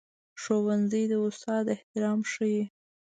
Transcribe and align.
ښوونځی 0.41 1.03
د 1.11 1.13
استاد 1.27 1.65
احترام 1.75 2.19
ښيي 2.31 2.63